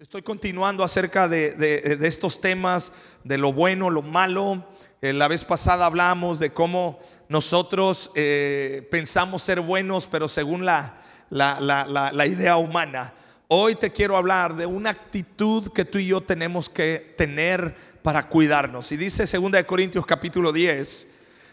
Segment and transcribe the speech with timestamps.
[0.00, 2.92] Estoy continuando acerca de, estos temas,
[3.24, 4.64] de lo bueno, lo malo.
[5.02, 11.02] Eh, la vez pasada hablamos de cómo nosotros eh, pensamos ser buenos, pero según la,
[11.30, 13.12] la- idea humana.
[13.48, 18.28] Hoy te quiero hablar de una actitud que tú y yo tenemos que tener para
[18.28, 18.92] cuidarnos.
[18.92, 21.08] Y dice 2 de Corintios capítulo 10,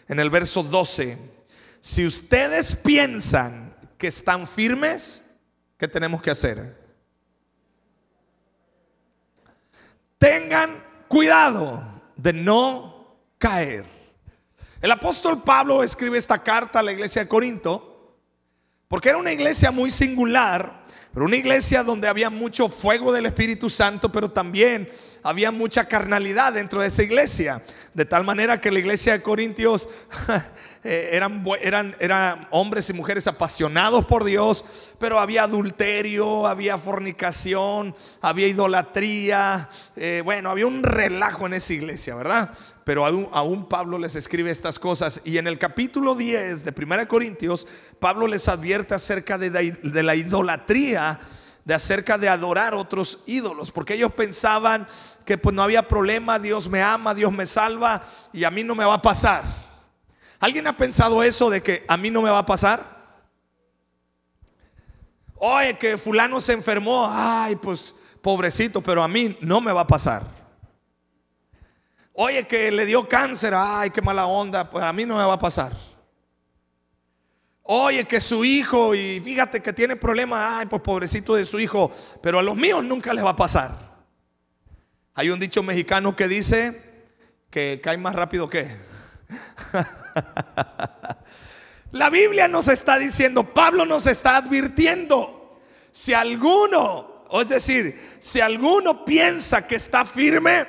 [0.06, 1.18] en el verso 12,
[1.80, 5.24] si ustedes piensan que están firmes,
[5.76, 6.85] ¿qué tenemos que hacer?
[10.18, 11.82] Tengan cuidado
[12.16, 13.84] de no caer.
[14.80, 17.96] El apóstol Pablo escribe esta carta a la iglesia de Corinto
[18.88, 23.68] porque era una iglesia muy singular, pero una iglesia donde había mucho fuego del Espíritu
[23.68, 24.88] Santo, pero también
[25.24, 27.64] había mucha carnalidad dentro de esa iglesia.
[27.94, 29.88] De tal manera que la iglesia de Corintios
[30.88, 34.64] eh, eran, eran, eran hombres y mujeres apasionados por Dios,
[35.00, 39.68] pero había adulterio, había fornicación, había idolatría.
[39.96, 42.50] eh, bueno, había un relajo en esa iglesia, ¿verdad?
[42.84, 45.20] Pero aún, Pablo les escribe estas cosas.
[45.24, 47.66] Y en el capítulo 10 de 1 Corintios,
[47.98, 51.18] Pablo les advierte acerca de, de la idolatría
[51.64, 54.86] de acerca de adorar otros ídolos, porque ellos pensaban
[55.24, 58.76] que pues no había problema, Dios me ama, Dios me salva y a mí no
[58.76, 59.65] me va a pasar.
[60.38, 62.96] ¿Alguien ha pensado eso de que a mí no me va a pasar?
[65.36, 69.86] Oye, que fulano se enfermó, ay, pues pobrecito, pero a mí no me va a
[69.86, 70.24] pasar.
[72.12, 75.34] Oye, que le dio cáncer, ay, qué mala onda, pues a mí no me va
[75.34, 75.76] a pasar.
[77.62, 81.90] Oye, que su hijo, y fíjate que tiene problemas, ay, pues pobrecito de su hijo,
[82.22, 83.96] pero a los míos nunca les va a pasar.
[85.14, 86.80] Hay un dicho mexicano que dice
[87.50, 88.76] que cae más rápido que.
[91.92, 95.60] La Biblia nos está diciendo, Pablo nos está advirtiendo,
[95.92, 100.66] si alguno, es decir, si alguno piensa que está firme,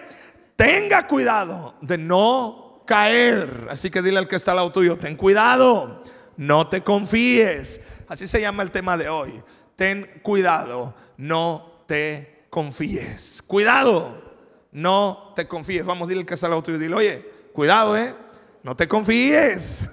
[0.55, 3.67] tenga cuidado de no caer.
[3.69, 6.03] Así que dile al que está al lado tuyo, ten cuidado,
[6.37, 7.81] no te confíes.
[8.07, 9.43] Así se llama el tema de hoy.
[9.75, 13.43] Ten cuidado, no te confíes.
[13.45, 14.33] Cuidado,
[14.71, 15.85] no te confíes.
[15.85, 18.15] Vamos, dile al que está al lado tuyo, dile, oye, cuidado, eh,
[18.63, 19.89] no te confíes.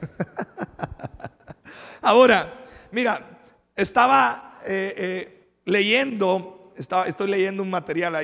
[2.02, 3.40] Ahora, mira,
[3.74, 8.14] estaba eh, eh, leyendo, estaba, estoy leyendo un material,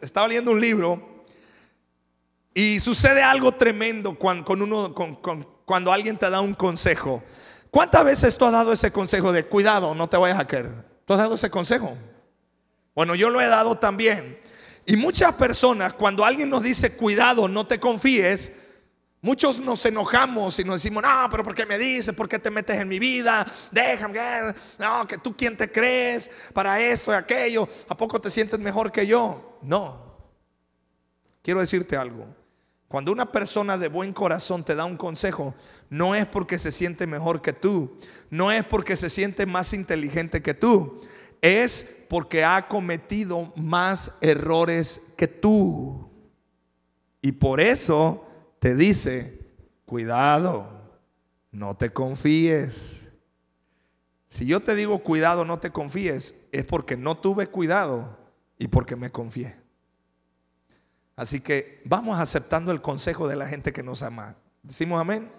[0.00, 1.24] estaba leyendo un libro
[2.54, 4.94] y sucede algo tremendo cuando, con uno,
[5.64, 7.22] cuando alguien te da un consejo.
[7.70, 10.72] ¿Cuántas veces tú has dado ese consejo de cuidado, no te vayas a caer?
[11.04, 11.96] ¿Tú has dado ese consejo?
[12.94, 14.40] Bueno, yo lo he dado también.
[14.86, 18.52] Y muchas personas, cuando alguien nos dice cuidado, no te confíes,
[19.26, 22.14] muchos nos enojamos y nos decimos, no, pero ¿por qué me dices?
[22.14, 23.44] ¿Por qué te metes en mi vida?
[23.72, 24.20] Déjame,
[24.78, 27.68] no, que tú quién te crees para esto y aquello.
[27.88, 29.58] ¿A poco te sientes mejor que yo?
[29.62, 30.14] No.
[31.42, 32.24] Quiero decirte algo.
[32.86, 35.56] Cuando una persona de buen corazón te da un consejo,
[35.90, 37.98] no es porque se siente mejor que tú,
[38.30, 41.00] no es porque se siente más inteligente que tú,
[41.42, 46.08] es porque ha cometido más errores que tú.
[47.20, 48.22] Y por eso
[48.58, 49.46] te dice,
[49.84, 50.68] cuidado,
[51.50, 53.12] no te confíes.
[54.28, 58.18] Si yo te digo cuidado, no te confíes, es porque no tuve cuidado
[58.58, 59.56] y porque me confié.
[61.16, 64.36] Así que vamos aceptando el consejo de la gente que nos ama.
[64.62, 65.30] Decimos amén.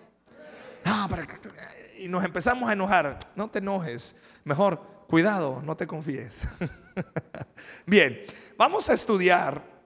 [1.99, 3.19] Y nos empezamos a enojar.
[3.35, 4.15] No te enojes.
[4.43, 6.47] Mejor, cuidado, no te confíes.
[7.85, 8.19] Bien,
[8.57, 9.76] vamos a estudiar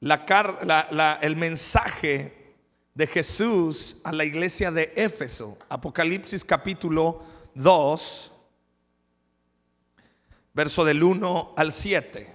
[0.00, 2.54] el mensaje
[2.94, 5.58] de Jesús a la iglesia de Éfeso.
[5.68, 7.22] Apocalipsis capítulo
[7.54, 8.32] 2,
[10.54, 12.32] verso del 1 al 7.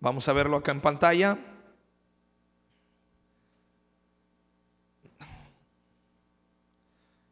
[0.00, 1.38] Vamos a verlo acá en pantalla.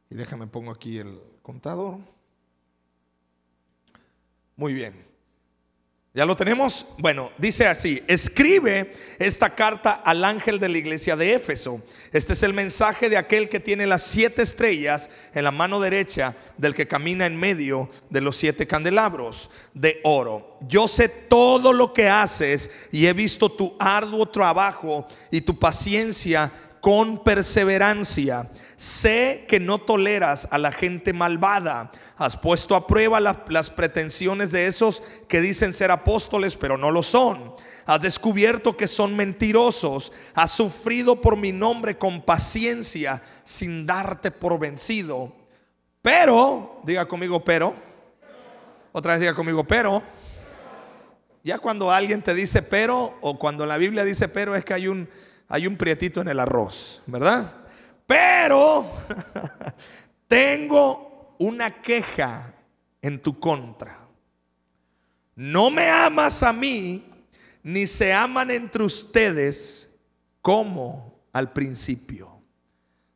[0.09, 1.99] Y déjame pongo aquí el contador.
[4.57, 5.14] Muy bien.
[6.17, 6.87] ¿Ya lo tenemos?
[6.99, 11.83] Bueno, dice así, escribe esta carta al ángel de la iglesia de Éfeso.
[12.13, 16.37] Este es el mensaje de aquel que tiene las siete estrellas en la mano derecha
[16.57, 20.57] del que camina en medio de los siete candelabros de oro.
[20.69, 26.53] Yo sé todo lo que haces y he visto tu arduo trabajo y tu paciencia
[26.85, 28.51] con perseverancia.
[28.77, 31.91] Sé que no toleras a la gente malvada.
[32.19, 36.91] Has puesto a prueba la- las pretensiones de esos que dicen ser apóstoles, pero no
[36.91, 37.55] lo son.
[37.87, 40.13] Has descubierto que son mentirosos.
[40.35, 45.35] Has sufrido por mi nombre con paciencia sin darte por vencido.
[46.03, 47.75] Pero, diga conmigo, pero,
[48.93, 50.03] Otra vez diga conmigo, pero.
[51.43, 54.87] Ya cuando alguien te dice pero o cuando la Biblia dice pero es que hay
[54.87, 55.09] un,
[55.55, 57.49] hay un prietito en el arroz, ¿verdad?
[58.09, 58.91] Pero
[60.27, 62.53] tengo una queja
[63.01, 64.01] en tu contra.
[65.37, 67.09] No me amas a mí,
[67.63, 69.89] ni se aman entre ustedes
[70.43, 72.37] como al principio.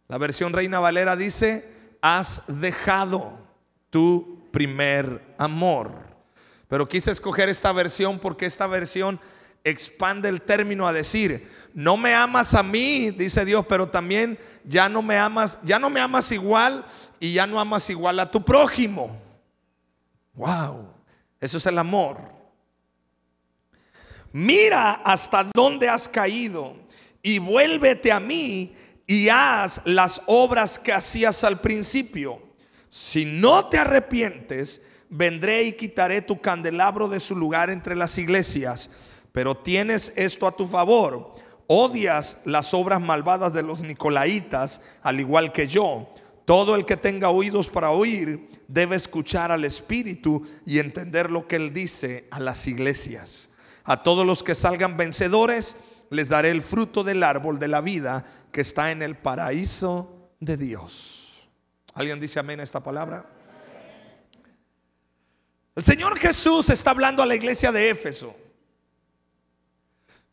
[0.06, 1.68] La versión Reina Valera dice,
[2.00, 3.36] has dejado
[3.90, 5.90] tu primer amor.
[6.68, 9.18] Pero quise escoger esta versión porque esta versión
[9.68, 14.88] expande el término a decir, no me amas a mí, dice Dios, pero también ya
[14.88, 16.84] no me amas, ya no me amas igual
[17.20, 19.20] y ya no amas igual a tu prójimo.
[20.34, 20.88] Wow,
[21.40, 22.18] eso es el amor.
[24.32, 26.76] Mira hasta dónde has caído
[27.22, 28.74] y vuélvete a mí
[29.06, 32.42] y haz las obras que hacías al principio.
[32.90, 38.90] Si no te arrepientes, vendré y quitaré tu candelabro de su lugar entre las iglesias.
[39.32, 41.34] Pero tienes esto a tu favor.
[41.66, 46.08] Odias las obras malvadas de los nicolaitas, al igual que yo.
[46.44, 51.56] Todo el que tenga oídos para oír debe escuchar al Espíritu y entender lo que
[51.56, 53.50] Él dice a las iglesias.
[53.84, 55.76] A todos los que salgan vencedores,
[56.10, 60.56] les daré el fruto del árbol de la vida que está en el paraíso de
[60.56, 61.28] Dios.
[61.94, 63.26] ¿Alguien dice amén a esta palabra?
[65.74, 68.34] El Señor Jesús está hablando a la iglesia de Éfeso.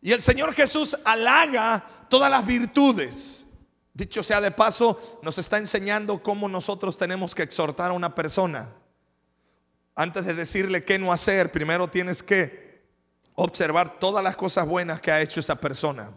[0.05, 3.43] Y el Señor Jesús halaga todas las virtudes.
[3.91, 8.69] Dicho sea de paso, nos está enseñando cómo nosotros tenemos que exhortar a una persona.
[9.95, 12.83] Antes de decirle qué no hacer, primero tienes que
[13.33, 16.11] observar todas las cosas buenas que ha hecho esa persona.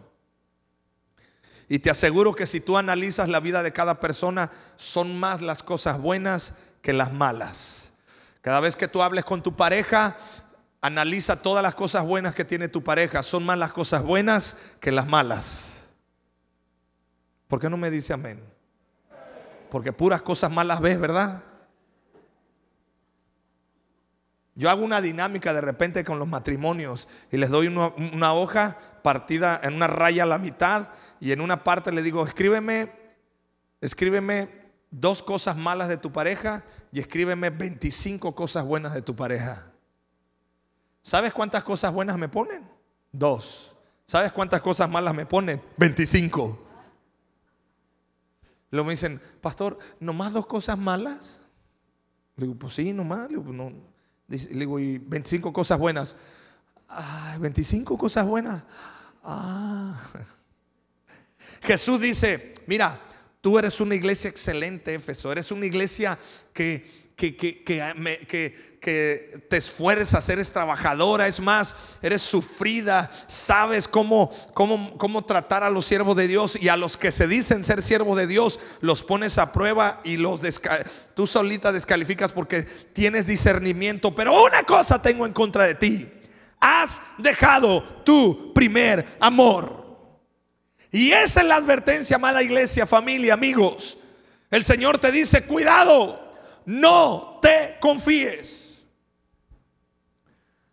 [1.67, 5.63] Y te aseguro que si tú analizas la vida de cada persona, son más las
[5.63, 6.53] cosas buenas
[6.83, 7.91] que las malas.
[8.41, 10.15] Cada vez que tú hables con tu pareja,
[10.81, 13.23] analiza todas las cosas buenas que tiene tu pareja.
[13.23, 15.87] Son más las cosas buenas que las malas.
[17.47, 18.41] ¿Por qué no me dice amén?
[19.69, 21.43] Porque puras cosas malas ves, ¿verdad?
[24.55, 29.59] Yo hago una dinámica de repente con los matrimonios y les doy una, hoja partida
[29.63, 30.89] en una raya a la mitad
[31.21, 32.91] y en una parte le digo, escríbeme,
[33.79, 34.49] escríbeme
[34.91, 39.68] dos cosas malas de tu pareja y escríbeme 25 cosas buenas de tu pareja.
[41.01, 42.67] ¿Sabes cuántas cosas buenas me ponen?
[43.11, 43.75] Dos.
[44.05, 45.61] ¿Sabes cuántas cosas malas me ponen?
[45.77, 46.67] 25.
[48.71, 51.39] Luego me dicen, pastor, ¿nomás dos cosas malas?
[52.35, 53.29] Le digo, pues sí, nomás.
[53.29, 53.71] Le digo.
[54.27, 56.15] Le digo, y 25 cosas buenas.
[56.87, 58.63] Ay, 25 cosas buenas.
[59.23, 59.99] Ah.
[61.61, 63.01] Jesús dice, mira,
[63.41, 65.31] tú eres una iglesia excelente, Éfeso.
[65.31, 66.17] Eres una iglesia
[66.53, 74.31] que, que, que, que, que te esfuerzas, eres trabajadora, es más, eres sufrida, sabes cómo,
[74.53, 77.83] cómo, cómo tratar a los siervos de Dios y a los que se dicen ser
[77.83, 80.41] siervos de Dios, los pones a prueba y los
[81.13, 84.15] tú solita descalificas porque tienes discernimiento.
[84.15, 86.09] Pero una cosa tengo en contra de ti,
[86.59, 89.79] has dejado tu primer amor.
[90.91, 93.97] Y esa es la advertencia, amada iglesia, familia, amigos.
[94.49, 96.33] El Señor te dice, cuidado,
[96.65, 98.68] no te confíes.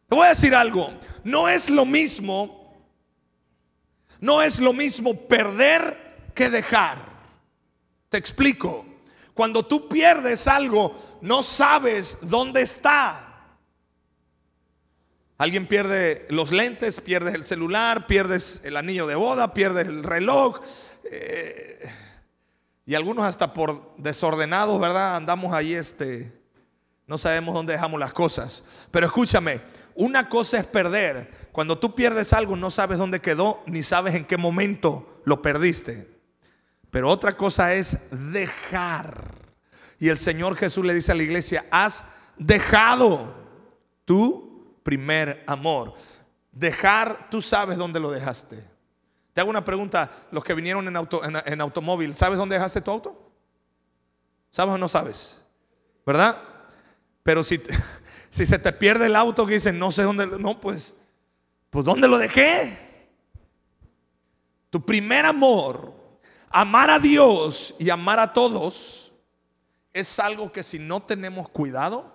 [0.08, 0.92] Te voy a decir algo,
[1.24, 2.74] no es lo mismo,
[4.20, 6.98] no es lo mismo perder que dejar.
[8.08, 8.84] Te explico,
[9.34, 13.26] cuando tú pierdes algo, no sabes dónde está.
[15.38, 20.60] Alguien pierde los lentes, pierdes el celular, pierdes el anillo de boda, pierdes el reloj.
[21.10, 21.90] Eh,
[22.86, 25.16] y algunos hasta por desordenados, ¿verdad?
[25.16, 26.32] Andamos ahí, este,
[27.06, 28.64] no sabemos dónde dejamos las cosas.
[28.90, 29.60] Pero escúchame,
[29.96, 31.48] una cosa es perder.
[31.52, 36.16] Cuando tú pierdes algo, no sabes dónde quedó, ni sabes en qué momento lo perdiste.
[36.90, 37.98] Pero otra cosa es
[38.32, 39.34] dejar.
[39.98, 42.04] Y el Señor Jesús le dice a la iglesia, has
[42.38, 43.34] dejado
[44.04, 45.94] tú primer amor.
[46.52, 48.62] Dejar, tú sabes dónde lo dejaste.
[49.32, 52.90] Te hago una pregunta, los que vinieron en, auto, en, automóvil, ¿sabes dónde dejaste tu
[52.90, 53.30] auto?
[54.50, 55.36] ¿Sabes o no sabes?
[56.06, 56.40] ¿Verdad?
[57.22, 57.60] Pero si,
[58.36, 60.92] si se te pierde el auto que dicen, no sé dónde, no, pues,
[61.70, 63.08] pues ¿dónde lo dejé?
[64.68, 65.94] Tu primer amor,
[66.50, 69.10] amar a Dios y amar a todos,
[69.94, 72.12] es algo que si no tenemos cuidado,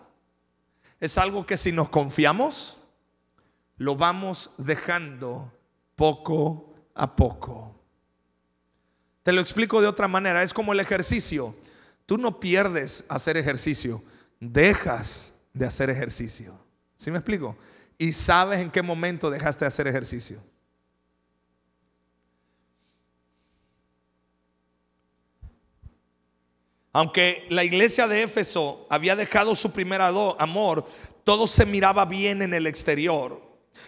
[0.99, 2.77] es algo que si nos confiamos,
[3.77, 5.51] lo vamos dejando
[5.95, 7.75] poco a poco.
[9.23, 11.55] Te lo explico de otra manera, es como el ejercicio.
[12.05, 14.03] Tú no pierdes hacer ejercicio,
[14.39, 16.57] dejas de hacer ejercicio.
[16.97, 17.57] ¿Sí me explico?
[17.97, 20.41] Y sabes en qué momento dejaste de hacer ejercicio.
[26.93, 30.85] Aunque la iglesia de Éfeso había dejado su primer amor,
[31.23, 33.41] todo se miraba bien en el exterior.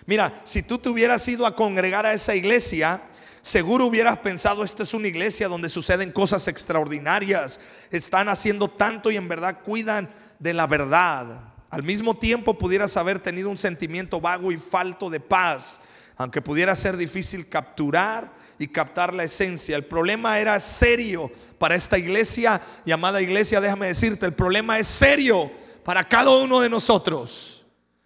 [0.05, 3.01] Mira, si tú te hubieras ido a congregar a esa iglesia,
[3.41, 7.59] seguro hubieras pensado, esta es una iglesia donde suceden cosas extraordinarias,
[7.91, 11.52] están haciendo tanto y en verdad cuidan de la verdad.
[11.73, 15.79] Al mismo tiempo pudieras haber tenido un sentimiento vago y falto de paz,
[16.17, 19.75] aunque pudiera ser difícil capturar y captar la esencia.
[19.75, 25.51] El problema era serio para esta iglesia, llamada iglesia, déjame decirte, el problema es serio
[25.83, 27.52] para cada uno de nosotros.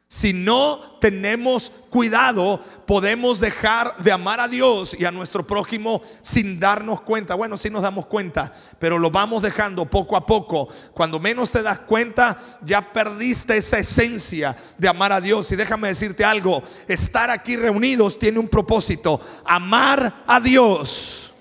[0.10, 6.62] Si no tenemos cuidado, podemos dejar de amar a Dios y a nuestro prójimo sin
[6.62, 7.36] darnos cuenta.
[7.36, 10.70] Bueno, sí nos damos cuenta, pero lo vamos dejando poco a poco.
[10.94, 15.52] Cuando menos te das cuenta, ya perdiste esa esencia de amar a Dios.
[15.52, 21.34] Y déjame decirte algo, estar aquí reunidos tiene un propósito, amar a Dios.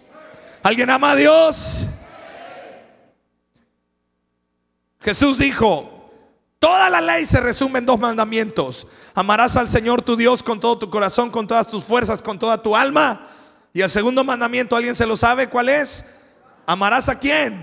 [0.61, 1.87] ¿Alguien ama a Dios?
[5.00, 5.96] Jesús dijo,
[6.66, 8.88] Toda la ley se resume en dos mandamientos.
[9.14, 12.61] Amarás al Señor tu Dios con todo tu corazón, con todas tus fuerzas, con toda
[12.61, 13.28] tu alma.
[13.73, 16.04] Y el segundo mandamiento, ¿alguien se lo sabe cuál es?
[16.66, 17.62] ¿Amarás a quién?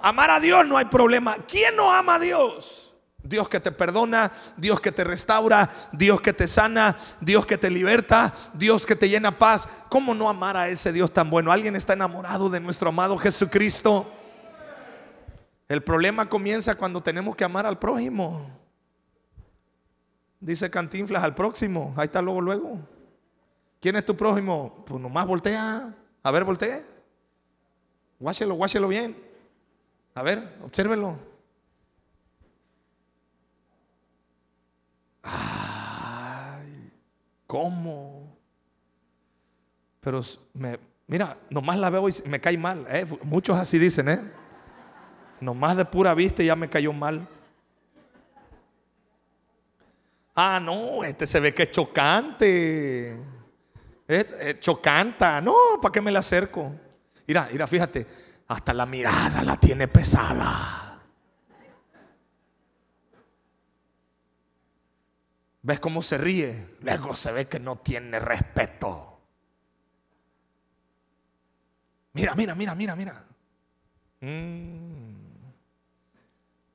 [0.00, 1.36] Amar a Dios no hay problema.
[1.48, 2.94] ¿Quién no ama a Dios?
[3.24, 7.70] Dios que te perdona, Dios que te restaura, Dios que te sana, Dios que te
[7.70, 9.68] liberta, Dios que te llena paz.
[9.88, 11.50] ¿Cómo no amar a ese Dios tan bueno?
[11.50, 14.08] ¿Alguien está enamorado de nuestro amado Jesucristo?
[15.68, 18.48] El problema comienza cuando tenemos que amar al prójimo.
[20.38, 21.92] Dice Cantinflas al próximo.
[21.96, 22.78] Ahí está luego, luego.
[23.80, 24.84] ¿Quién es tu prójimo?
[24.86, 25.94] Pues nomás voltea.
[26.22, 26.84] A ver, voltee.
[28.18, 29.16] Guáchelo, guáchelo bien.
[30.14, 31.18] A ver, obsérvelo.
[35.22, 36.92] Ay,
[37.46, 38.36] ¿cómo?
[40.00, 40.20] Pero
[40.54, 42.86] me, mira, nomás la veo y me cae mal.
[42.88, 43.04] ¿eh?
[43.24, 44.32] Muchos así dicen, ¿eh?
[45.40, 47.28] Nomás de pura vista ya me cayó mal.
[50.34, 53.18] Ah, no, este se ve que es chocante.
[54.60, 55.40] Chocanta.
[55.40, 56.72] No, ¿para qué me le acerco?
[57.26, 58.06] Mira, mira, fíjate.
[58.48, 61.00] Hasta la mirada la tiene pesada.
[65.62, 66.76] ¿Ves cómo se ríe?
[66.80, 69.18] Luego se ve que no tiene respeto.
[72.12, 73.24] Mira, mira, mira, mira, mira.
[74.20, 75.25] Mm.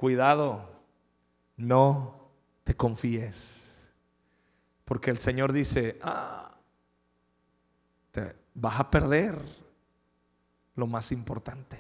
[0.02, 0.68] Cuidado,
[1.58, 2.28] no
[2.64, 3.88] te confíes.
[4.84, 6.56] Porque el Señor dice, ah,
[8.10, 9.38] te vas a perder
[10.74, 11.80] lo más importante.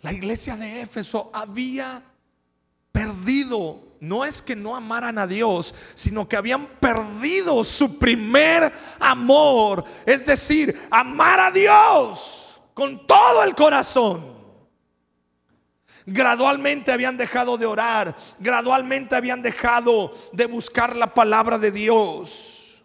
[0.00, 2.02] La iglesia de Éfeso había
[2.90, 9.84] perdido, no es que no amaran a Dios, sino que habían perdido su primer amor,
[10.04, 14.35] es decir, amar a Dios con todo el corazón.
[16.06, 22.84] Gradualmente habían dejado de orar, gradualmente habían dejado de buscar la palabra de Dios.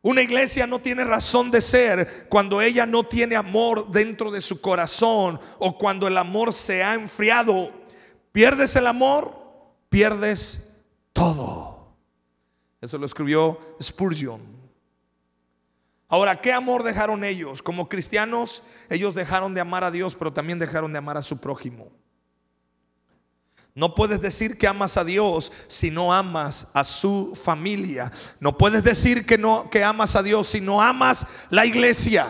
[0.00, 4.60] Una iglesia no tiene razón de ser cuando ella no tiene amor dentro de su
[4.60, 7.72] corazón o cuando el amor se ha enfriado.
[8.30, 9.36] Pierdes el amor,
[9.88, 10.62] pierdes
[11.12, 11.94] todo.
[12.80, 14.61] Eso lo escribió Spurgeon.
[16.12, 17.62] Ahora, ¿qué amor dejaron ellos?
[17.62, 21.38] Como cristianos, ellos dejaron de amar a Dios, pero también dejaron de amar a su
[21.38, 21.90] prójimo.
[23.74, 28.12] No puedes decir que amas a Dios si no amas a su familia.
[28.40, 32.26] No puedes decir que no que amas a Dios si no amas la iglesia.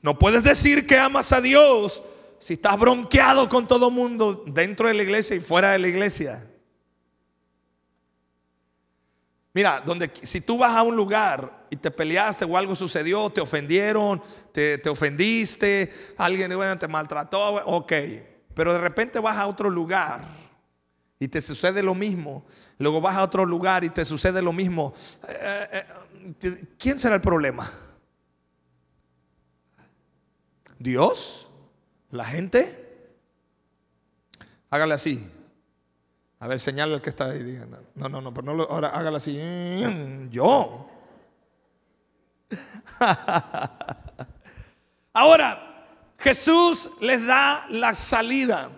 [0.00, 2.04] No puedes decir que amas a Dios
[2.38, 6.47] si estás bronqueado con todo mundo dentro de la iglesia y fuera de la iglesia.
[9.58, 13.40] Mira, donde si tú vas a un lugar y te peleaste o algo sucedió, te
[13.40, 14.22] ofendieron,
[14.52, 17.92] te, ofendiste, alguien te maltrató, ok.
[18.54, 20.28] Pero de repente vas a otro lugar
[21.18, 22.46] y te sucede lo mismo.
[22.78, 24.94] Luego vas a otro lugar y te sucede lo mismo.
[25.26, 25.84] Eh,
[26.40, 27.68] eh, ¿Quién será el problema?
[30.78, 31.50] ¿Dios?
[32.12, 33.10] ¿La gente?
[34.70, 35.28] Hágale así.
[36.40, 37.60] A ver, señale al que está ahí.
[37.94, 39.36] no, no, no, pero no lo, ahora hágalo así.
[40.30, 40.88] Yo.
[45.12, 45.86] ahora,
[46.18, 48.70] Jesús les da la salida.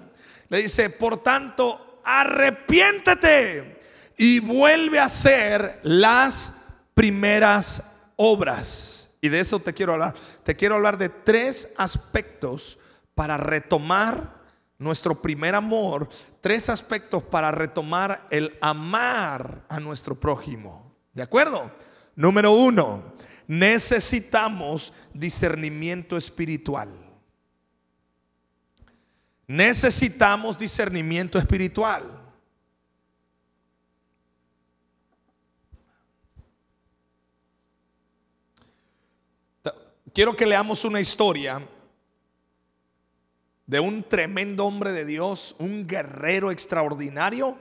[0.48, 3.80] Le dice, por tanto, arrepiéntete
[4.16, 6.54] y vuelve a hacer las
[6.94, 7.82] primeras
[8.16, 9.10] obras.
[9.20, 10.14] Y de eso te quiero hablar.
[10.42, 12.78] Te quiero hablar de tres aspectos
[13.14, 14.39] para retomar
[14.80, 16.08] nuestro primer amor,
[16.40, 20.96] tres aspectos para retomar el amar a nuestro prójimo.
[21.12, 21.70] ¿De acuerdo?
[22.16, 23.12] Número uno,
[23.46, 26.88] necesitamos discernimiento espiritual.
[29.46, 32.18] Necesitamos discernimiento espiritual.
[40.14, 41.68] Quiero que leamos una historia
[43.70, 47.56] de un tremendo hombre de Dios, un guerrero extraordinario,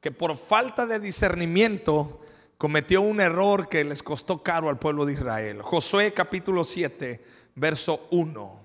[0.00, 2.22] que por falta de discernimiento
[2.56, 5.60] cometió un error que les costó caro al pueblo de Israel.
[5.60, 7.22] Josué capítulo 7,
[7.54, 8.60] verso 1.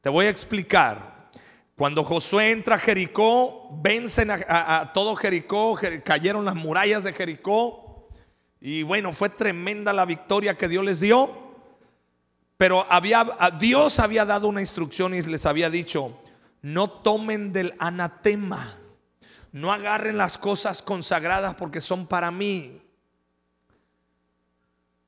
[0.00, 1.30] Te voy a explicar.
[1.76, 8.08] Cuando Josué entra a Jericó, vencen a, todo Jericó, cayeron las murallas de Jericó.
[8.60, 11.39] Y bueno, fue tremenda la victoria que Dios les dio.
[12.60, 13.26] Pero había,
[13.58, 16.20] Dios había dado una instrucción y les había dicho,
[16.60, 18.76] no tomen del anatema,
[19.50, 22.82] no agarren las cosas consagradas porque son para mí.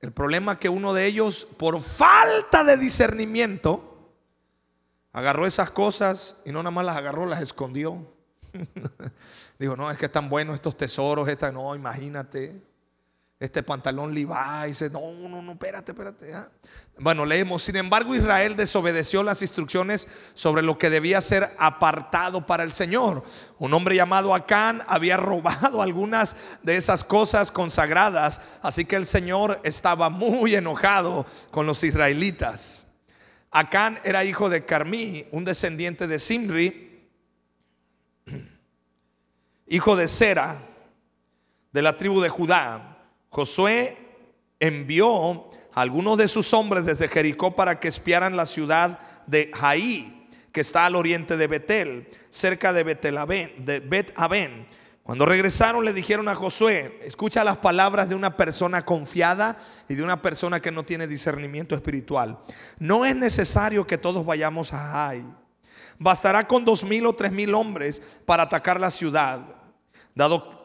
[0.01, 4.15] El problema es que uno de ellos, por falta de discernimiento,
[5.13, 8.15] agarró esas cosas y no nada más las agarró, las escondió.
[9.59, 12.72] Digo, no, es que están buenos estos tesoros, esta, no, imagínate
[13.43, 14.83] este pantalón Levi's.
[14.93, 16.33] No, no, no, espérate, espérate.
[16.33, 16.49] ¿ah?
[16.97, 17.65] Bueno, leemos.
[17.65, 23.25] Sin embargo, Israel desobedeció las instrucciones sobre lo que debía ser apartado para el Señor.
[23.59, 28.41] Un hombre llamado Acán había robado algunas de esas cosas consagradas.
[28.63, 32.87] Así que el Señor estaba muy enojado con los israelitas.
[33.51, 37.09] Acán era hijo de Carmí, un descendiente de Simri,
[39.67, 40.63] hijo de Sera,
[41.73, 42.92] de la tribu de Judá.
[43.33, 43.97] Josué
[44.61, 50.29] envió a algunos de sus hombres desde Jericó para que espiaran la ciudad de Jaí,
[50.53, 54.67] que está al oriente de Betel, cerca de, de Bet Aben.
[55.03, 59.57] Cuando regresaron le dijeron a Josué, escucha las palabras de una persona confiada
[59.89, 62.39] y de una persona que no tiene discernimiento espiritual.
[62.79, 65.25] No es necesario que todos vayamos a Jai.
[65.99, 69.41] Bastará con dos mil o tres mil hombres para atacar la ciudad.
[70.15, 70.62] Dado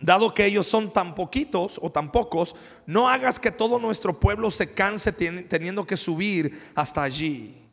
[0.00, 2.54] Dado que ellos son tan poquitos o tan pocos,
[2.84, 7.66] no hagas que todo nuestro pueblo se canse teniendo que subir hasta allí.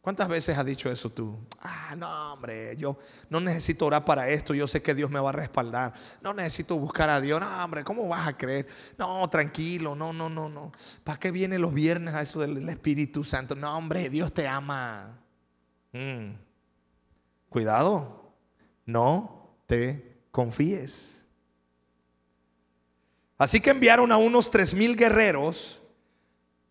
[0.00, 1.38] ¿Cuántas veces has dicho eso tú?
[1.60, 2.96] Ah, no, hombre, yo
[3.28, 5.92] no necesito orar para esto, yo sé que Dios me va a respaldar.
[6.22, 7.38] No necesito buscar a Dios.
[7.38, 8.66] No, hombre, ¿cómo vas a creer?
[8.96, 10.72] No, tranquilo, no, no, no, no.
[11.04, 13.54] ¿Para qué viene los viernes a eso del Espíritu Santo?
[13.54, 15.18] No, hombre, Dios te ama.
[15.92, 16.30] Mm.
[17.50, 18.32] Cuidado,
[18.86, 21.16] no te confíes.
[23.36, 25.82] Así que enviaron a unos tres mil guerreros,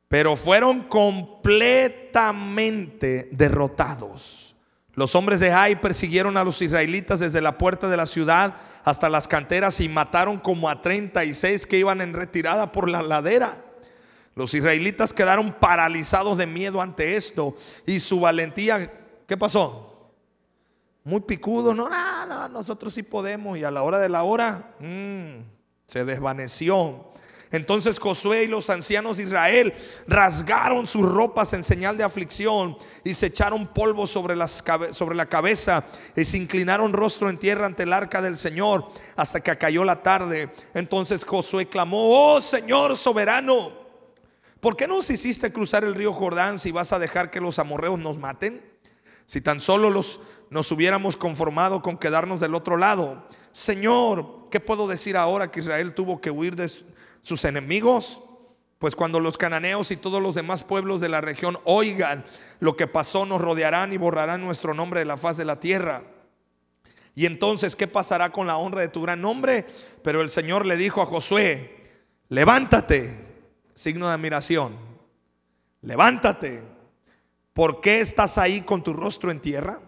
[0.08, 4.56] pero fueron completamente derrotados.
[4.94, 9.10] Los hombres de Jai persiguieron a los israelitas desde la puerta de la ciudad hasta
[9.10, 13.64] las canteras y mataron como a 36 que iban en retirada por la ladera.
[14.34, 18.92] Los israelitas quedaron paralizados de miedo ante esto y su valentía,
[19.28, 19.87] ¿qué pasó?
[21.08, 23.58] Muy picudo, no, no, no, nosotros sí podemos.
[23.58, 25.40] Y a la hora de la hora, mm,
[25.86, 27.14] se desvaneció.
[27.50, 29.74] Entonces Josué y los ancianos de Israel
[30.06, 35.28] rasgaron sus ropas en señal de aflicción y se echaron polvo sobre, las, sobre, la
[35.28, 39.86] cabeza y se inclinaron rostro en tierra ante el arca del Señor hasta que cayó
[39.86, 40.50] la tarde.
[40.74, 43.72] Entonces Josué clamó, oh Señor soberano,
[44.60, 47.98] ¿por qué nos hiciste cruzar el río Jordán si vas a dejar que los amorreos
[47.98, 48.76] nos maten?
[49.26, 53.28] Si tan solo los, nos hubiéramos conformado con quedarnos del otro lado.
[53.52, 56.72] Señor, ¿qué puedo decir ahora que Israel tuvo que huir de
[57.22, 58.22] sus enemigos?
[58.80, 62.24] Pues cuando los cananeos y todos los demás pueblos de la región oigan
[62.60, 66.04] lo que pasó, nos rodearán y borrarán nuestro nombre de la faz de la tierra.
[67.16, 69.66] Y entonces, ¿qué pasará con la honra de tu gran nombre?
[70.04, 71.76] Pero el Señor le dijo a Josué,
[72.30, 73.26] levántate,
[73.74, 74.78] signo de admiración,
[75.82, 76.62] levántate,
[77.54, 79.80] ¿por qué estás ahí con tu rostro en tierra?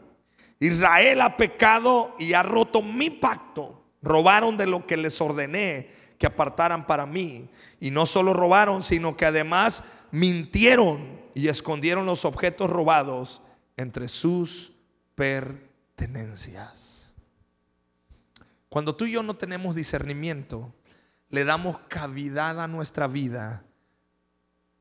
[0.59, 3.81] Israel ha pecado y ha roto mi pacto.
[4.01, 7.49] Robaron de lo que les ordené que apartaran para mí.
[7.79, 13.41] Y no solo robaron, sino que además mintieron y escondieron los objetos robados
[13.77, 14.73] entre sus
[15.15, 17.09] pertenencias.
[18.67, 20.73] Cuando tú y yo no tenemos discernimiento,
[21.29, 23.63] le damos cavidad a nuestra vida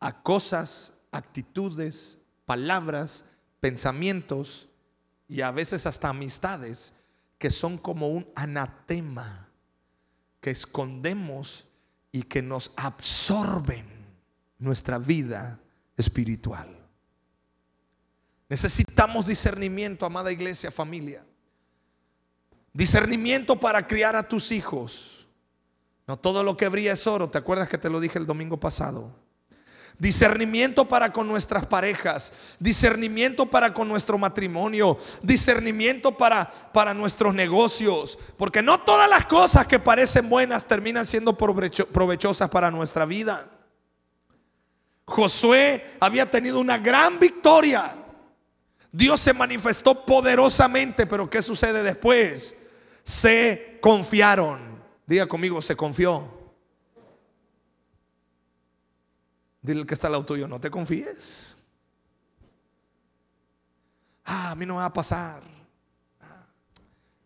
[0.00, 3.24] a cosas, actitudes, palabras,
[3.60, 4.67] pensamientos
[5.28, 6.94] y a veces hasta amistades
[7.38, 9.48] que son como un anatema
[10.40, 11.68] que escondemos
[12.10, 13.86] y que nos absorben
[14.58, 15.60] nuestra vida
[15.96, 16.74] espiritual.
[18.48, 21.24] Necesitamos discernimiento, amada iglesia, familia.
[22.72, 25.28] Discernimiento para criar a tus hijos.
[26.06, 27.28] No todo lo que brilla es oro.
[27.28, 29.14] ¿Te acuerdas que te lo dije el domingo pasado?
[29.98, 38.16] Discernimiento para con nuestras parejas, discernimiento para con nuestro matrimonio, discernimiento para, para nuestros negocios,
[38.36, 43.50] porque no todas las cosas que parecen buenas terminan siendo provechosas para nuestra vida.
[45.04, 47.96] Josué había tenido una gran victoria.
[48.92, 52.54] Dios se manifestó poderosamente, pero ¿qué sucede después?
[53.02, 54.78] Se confiaron.
[55.06, 56.37] Diga conmigo, se confió.
[59.68, 61.54] Dile que está al lado tuyo, no te confíes.
[64.24, 65.42] Ah, a mí no me va a pasar.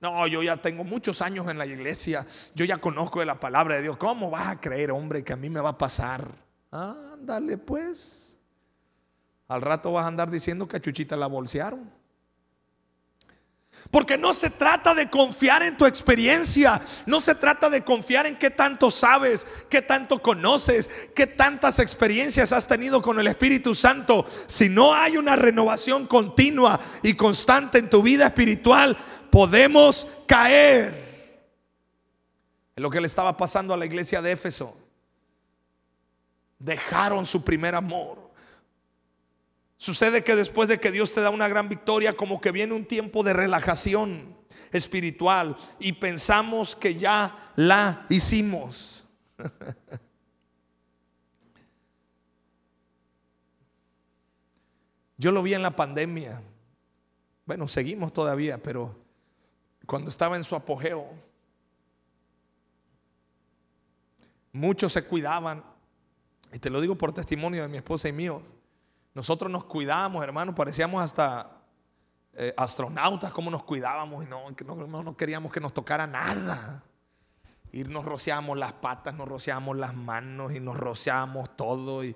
[0.01, 2.27] No, yo ya tengo muchos años en la iglesia.
[2.57, 3.97] Yo ya conozco de la palabra de Dios.
[3.97, 6.33] ¿Cómo vas a creer, hombre, que a mí me va a pasar?
[6.73, 8.37] Ándale, pues.
[9.47, 11.93] Al rato vas a andar diciendo que a Chuchita la bolsearon.
[13.91, 18.39] Porque no se trata de confiar en tu experiencia, no se trata de confiar en
[18.39, 24.25] qué tanto sabes, qué tanto conoces, qué tantas experiencias has tenido con el Espíritu Santo.
[24.47, 28.97] Si no hay una renovación continua y constante en tu vida espiritual,
[29.31, 31.13] podemos caer.
[32.77, 34.77] Es lo que le estaba pasando a la iglesia de Éfeso.
[36.59, 38.22] Dejaron su primer amor.
[39.83, 42.85] Sucede que después de que Dios te da una gran victoria, como que viene un
[42.85, 44.33] tiempo de relajación
[44.71, 49.05] espiritual y pensamos que ya la hicimos.
[55.19, 56.41] Yo lo vi en la pandemia.
[57.45, 58.97] Bueno, seguimos todavía, pero
[59.85, 61.11] cuando estaba en su apogeo,
[64.53, 65.65] muchos se cuidaban.
[66.53, 68.62] Y te lo digo por testimonio de mi esposa y mío.
[69.15, 71.63] Nosotros nos cuidábamos, hermano, parecíamos hasta
[72.35, 76.83] eh, astronautas, como nos cuidábamos y no, no, no, queríamos que nos tocara nada.
[77.73, 82.05] Y nos rociábamos las patas, nos rociábamos las manos y nos rociábamos todo.
[82.05, 82.15] Y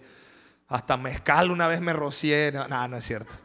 [0.69, 3.37] hasta mezcal una vez me rocié, nada, no es cierto.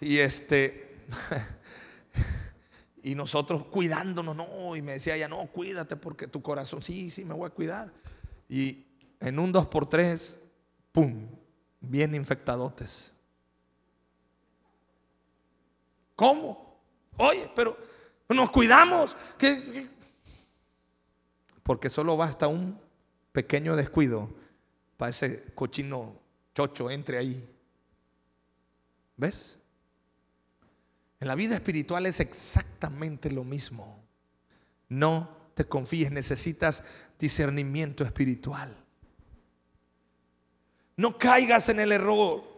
[0.00, 1.06] Y este,
[3.02, 7.24] y nosotros cuidándonos, no, y me decía ella, no, cuídate porque tu corazón, sí, sí,
[7.24, 7.92] me voy a cuidar.
[8.48, 8.86] Y
[9.20, 10.38] en un dos por tres,
[10.92, 11.28] ¡pum!
[11.88, 13.12] Bien infectadotes.
[16.16, 16.78] ¿Cómo?
[17.16, 17.76] Oye, pero
[18.28, 19.16] nos cuidamos.
[21.62, 22.78] Porque solo basta un
[23.32, 24.28] pequeño descuido
[24.96, 26.20] para ese cochino
[26.54, 27.48] chocho entre ahí.
[29.16, 29.58] ¿Ves?
[31.20, 34.02] En la vida espiritual es exactamente lo mismo.
[34.88, 36.84] No te confíes, necesitas
[37.18, 38.83] discernimiento espiritual.
[40.96, 42.54] No caigas en el error.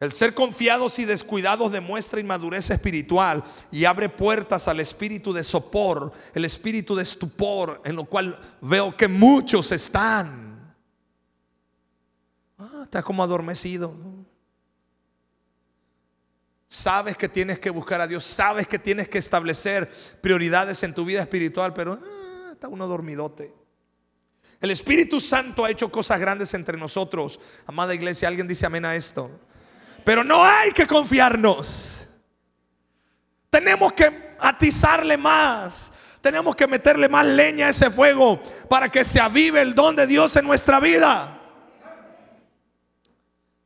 [0.00, 6.12] El ser confiados y descuidados demuestra inmadurez espiritual y abre puertas al espíritu de sopor,
[6.34, 10.74] el espíritu de estupor, en lo cual veo que muchos están.
[12.58, 13.94] Ah, está como adormecido.
[16.68, 21.04] Sabes que tienes que buscar a Dios, sabes que tienes que establecer prioridades en tu
[21.04, 23.63] vida espiritual, pero ah, está uno dormidote.
[24.64, 27.38] El Espíritu Santo ha hecho cosas grandes entre nosotros.
[27.66, 29.30] Amada iglesia, alguien dice amén a esto.
[30.06, 32.06] Pero no hay que confiarnos.
[33.50, 35.92] Tenemos que atizarle más.
[36.22, 40.06] Tenemos que meterle más leña a ese fuego para que se avive el don de
[40.06, 41.38] Dios en nuestra vida.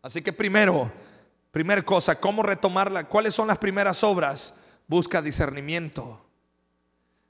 [0.03, 0.91] Así que primero,
[1.53, 3.05] primera cosa, ¿cómo retomarla?
[3.05, 4.53] ¿Cuáles son las primeras obras?
[4.89, 6.28] Busca discernimiento.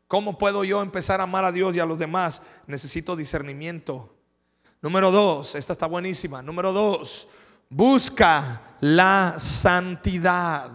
[0.08, 2.40] ¿Cómo puedo yo empezar a amar a Dios y a los demás?
[2.66, 4.16] Necesito discernimiento.
[4.80, 6.42] Número dos, esta está buenísima.
[6.42, 7.28] Número dos,
[7.68, 10.70] busca la santidad.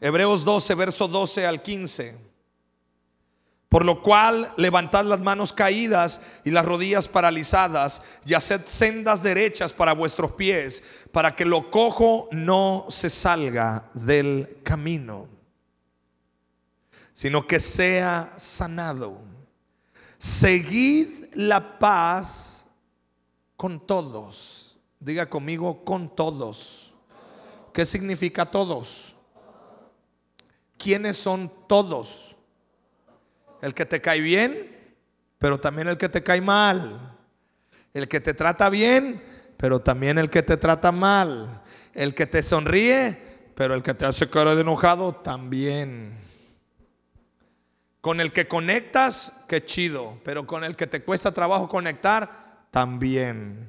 [0.00, 2.27] Hebreos 12, verso 12 al 15.
[3.68, 9.74] Por lo cual levantad las manos caídas y las rodillas paralizadas y haced sendas derechas
[9.74, 15.28] para vuestros pies, para que lo cojo no se salga del camino,
[17.12, 19.20] sino que sea sanado.
[20.16, 22.66] Seguid la paz
[23.58, 24.78] con todos.
[24.98, 26.94] Diga conmigo, con todos.
[27.74, 29.14] ¿Qué significa todos?
[30.78, 32.27] ¿Quiénes son todos?
[33.60, 34.76] El que te cae bien,
[35.38, 37.16] pero también el que te cae mal.
[37.94, 39.22] El que te trata bien,
[39.56, 41.62] pero también el que te trata mal.
[41.94, 43.18] El que te sonríe,
[43.54, 46.16] pero el que te hace cara de enojado también.
[48.00, 50.20] Con el que conectas, qué chido.
[50.24, 53.68] Pero con el que te cuesta trabajo conectar, también.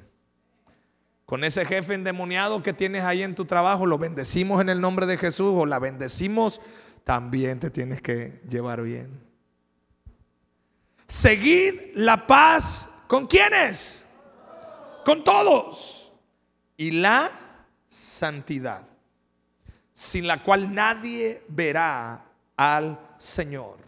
[1.25, 5.05] Con ese jefe endemoniado que tienes ahí en tu trabajo, lo bendecimos en el nombre
[5.05, 6.59] de Jesús o la bendecimos,
[7.03, 9.28] también te tienes que llevar bien.
[11.09, 14.05] Seguid la paz con quienes?
[15.03, 16.13] Con todos.
[16.77, 17.31] Y la
[17.89, 18.87] santidad,
[19.91, 22.23] sin la cual nadie verá
[22.55, 23.79] al Señor.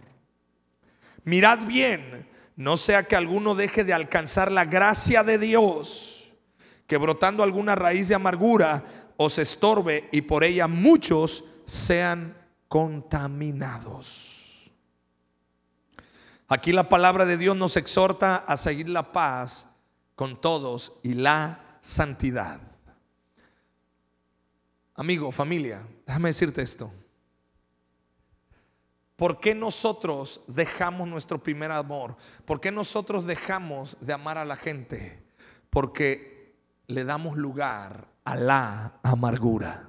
[1.23, 6.33] Mirad bien, no sea que alguno deje de alcanzar la gracia de Dios,
[6.87, 8.83] que brotando alguna raíz de amargura
[9.15, 12.35] os estorbe y por ella muchos sean
[12.67, 14.30] contaminados.
[16.51, 19.69] Aquí la palabra de Dios nos exhorta a seguir la paz
[20.15, 22.59] con todos y la santidad.
[24.95, 26.91] Amigo, familia, déjame decirte esto.
[29.15, 32.17] ¿Por qué nosotros dejamos nuestro primer amor?
[32.43, 35.23] ¿Por qué nosotros dejamos de amar a la gente?
[35.69, 36.53] Porque
[36.87, 39.87] le damos lugar a la amargura.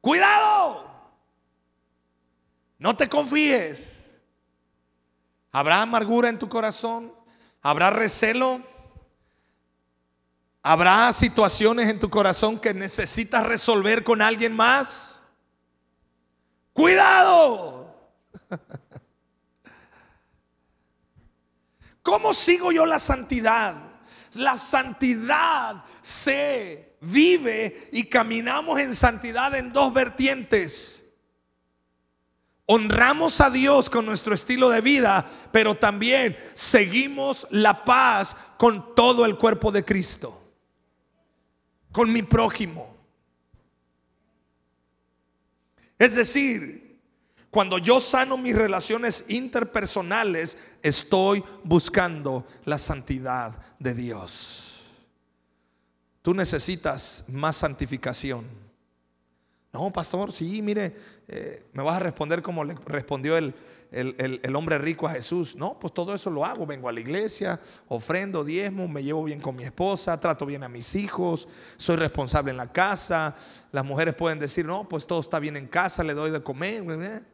[0.00, 0.91] Cuidado.
[2.82, 4.10] No te confíes.
[5.52, 7.14] ¿Habrá amargura en tu corazón?
[7.60, 8.60] ¿Habrá recelo?
[10.64, 15.22] ¿Habrá situaciones en tu corazón que necesitas resolver con alguien más?
[16.72, 17.94] Cuidado.
[22.02, 23.76] ¿Cómo sigo yo la santidad?
[24.32, 31.01] La santidad se vive y caminamos en santidad en dos vertientes
[32.72, 39.26] honramos a Dios con nuestro estilo de vida, pero también seguimos la paz con todo
[39.26, 40.42] el cuerpo de Cristo,
[41.90, 42.96] con mi prójimo.
[45.98, 46.98] Es decir,
[47.50, 54.80] cuando yo sano mis relaciones interpersonales, estoy buscando la santidad de Dios.
[56.22, 58.61] Tú necesitas más santificación.
[59.72, 60.94] No, pastor, sí, mire,
[61.28, 63.54] eh, me vas a responder como le respondió el,
[63.92, 65.56] el, hombre rico a Jesús.
[65.56, 66.66] No, pues todo eso lo hago.
[66.66, 67.58] Vengo a la iglesia,
[67.88, 72.50] ofrendo diezmo, me llevo bien con mi esposa, trato bien a mis hijos, soy responsable
[72.50, 73.34] en la casa.
[73.70, 77.24] Las mujeres pueden decir, no, pues todo está bien en casa, le doy de comer.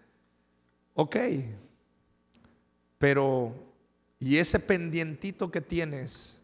[0.95, 1.17] Ok.
[2.99, 3.55] Pero,
[4.19, 6.41] ¿y ese pendientito que tienes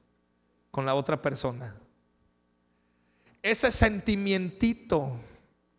[0.70, 1.76] con la otra persona?
[3.42, 5.12] Ese sentimientito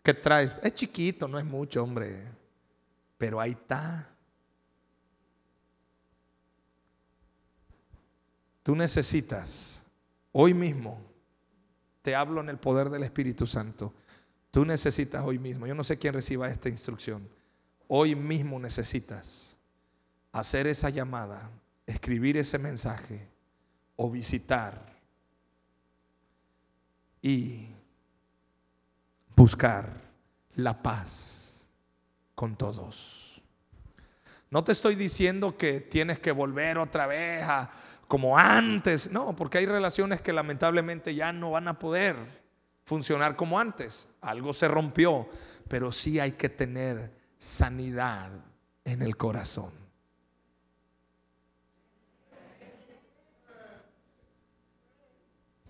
[0.05, 0.51] que traes.
[0.61, 2.27] Es chiquito, no es mucho, hombre.
[3.17, 4.07] Pero ahí está.
[8.61, 9.83] Tú necesitas,
[10.31, 11.01] hoy mismo,
[12.03, 13.93] te hablo en el poder del Espíritu Santo.
[14.51, 17.27] Tú necesitas hoy mismo, yo no sé quién reciba esta instrucción.
[17.87, 19.57] Hoy mismo necesitas
[20.31, 21.49] hacer esa llamada,
[21.85, 23.27] escribir ese mensaje
[23.95, 24.95] o visitar
[27.21, 27.74] y
[29.35, 29.89] buscar
[30.55, 31.65] la paz
[32.33, 33.41] con todos.
[34.49, 37.69] No te estoy diciendo que tienes que volver otra vez a
[38.07, 42.15] como antes, no, porque hay relaciones que lamentablemente ya no van a poder
[42.83, 44.07] funcionar como antes.
[44.21, 45.27] Algo se rompió,
[45.67, 48.29] pero sí hay que tener sanidad
[48.83, 49.71] en el corazón.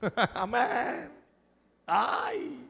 [0.34, 1.10] Amén.
[1.88, 2.65] Ay.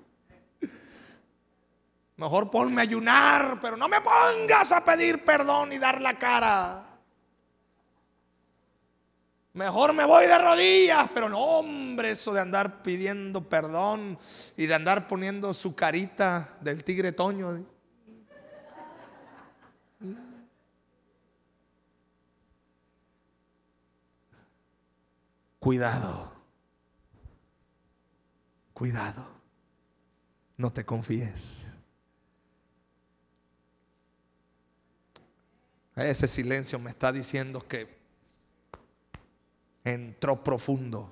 [2.17, 6.85] Mejor ponme a ayunar, pero no me pongas a pedir perdón y dar la cara.
[9.51, 14.17] Mejor me voy de rodillas, pero no, hombre, eso de andar pidiendo perdón
[14.55, 17.65] y de andar poniendo su carita del tigre Toño.
[25.59, 26.31] Cuidado,
[28.73, 29.25] cuidado,
[30.57, 31.74] no te confíes.
[35.95, 37.97] Ese silencio me está diciendo que
[39.83, 41.11] entró profundo.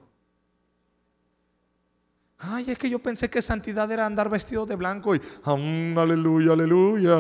[2.38, 7.16] Ay, es que yo pensé que santidad era andar vestido de blanco y aleluya, aleluya.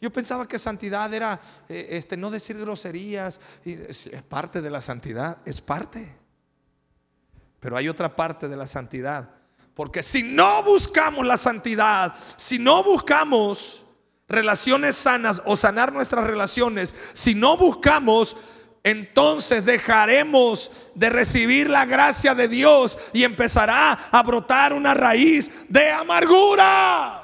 [0.00, 3.40] Yo pensaba que santidad era eh, este, no decir groserías.
[3.64, 6.14] Y es parte de la santidad, es parte.
[7.58, 9.30] Pero hay otra parte de la santidad.
[9.72, 13.83] Porque si no buscamos la santidad, si no buscamos
[14.28, 18.36] relaciones sanas o sanar nuestras relaciones, si no buscamos
[18.84, 25.90] entonces dejaremos de recibir la gracia de Dios y empezará a brotar una raíz de
[25.90, 27.22] amargura.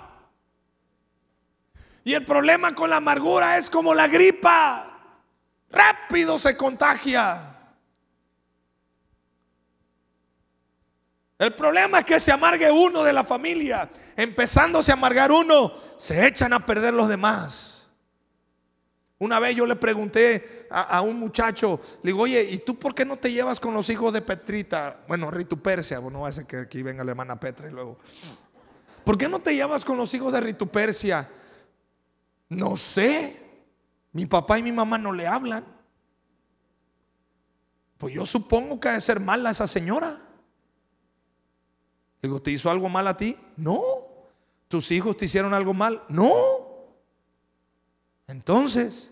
[2.02, 4.86] Y el problema con la amargura es como la gripa.
[5.70, 7.49] Rápido se contagia.
[11.40, 13.88] El problema es que se amargue uno de la familia.
[14.14, 17.88] Empezándose a amargar uno, se echan a perder los demás.
[19.16, 23.06] Una vez yo le pregunté a, un muchacho, le digo, oye, ¿y tú por qué
[23.06, 25.00] no te llevas con los hijos de Petrita?
[25.08, 27.96] Bueno, Ritu Persia, a ser que aquí venga la hermana Petra y luego.
[29.02, 31.26] ¿Por qué no te llevas con los hijos de Ritu Persia?
[32.50, 33.64] No sé.
[34.12, 35.64] Mi papá y mi mamá no le hablan.
[37.96, 40.26] Pues yo supongo que ha de ser mala esa señora.
[42.22, 43.36] Digo, ¿te hizo algo mal a ti?
[43.56, 43.82] No.
[44.68, 46.02] ¿Tus hijos te hicieron algo mal?
[46.08, 46.34] No.
[48.26, 49.10] Entonces,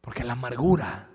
[0.00, 1.08] porque la amargura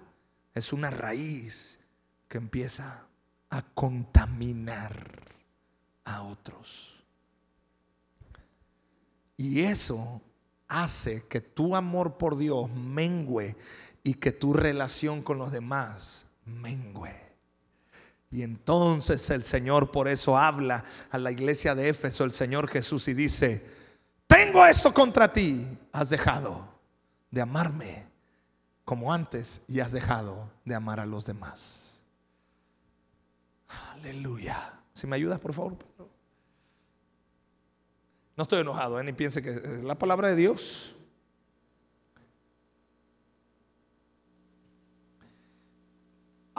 [0.54, 1.80] es una raíz
[2.28, 3.06] que empieza
[3.50, 5.36] a contaminar
[6.06, 6.96] a otros.
[9.38, 10.22] Y eso
[10.68, 13.56] hace que tu amor por Dios mengüe
[14.04, 17.29] y que tu relación con los demás mengüe.
[18.32, 23.08] Y entonces el Señor por eso habla a la iglesia de Éfeso, el Señor Jesús,
[23.08, 23.66] y dice,
[24.28, 26.68] tengo esto contra ti, has dejado
[27.32, 28.06] de amarme
[28.86, 32.02] como antes y has dejado de amar a los demás.
[33.94, 34.74] Aleluya.
[34.94, 36.10] Si me ayudas, por favor, Pedro.
[38.36, 39.04] No estoy enojado, ¿eh?
[39.04, 40.96] ni piense que es la palabra de Dios.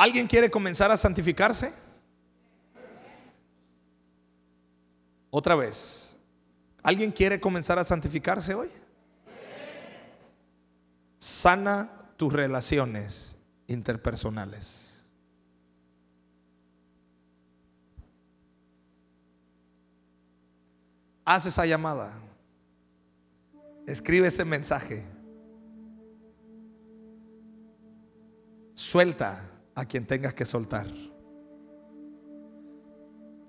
[0.00, 1.74] ¿Alguien quiere comenzar a santificarse?
[5.28, 6.16] Otra vez.
[6.82, 8.70] ¿Alguien quiere comenzar a santificarse hoy?
[11.18, 13.36] Sana tus relaciones
[13.66, 15.04] interpersonales.
[21.26, 22.14] Haz esa llamada.
[23.86, 25.04] Escribe ese mensaje.
[28.72, 29.42] Suelta
[29.74, 30.86] a quien tengas que soltar.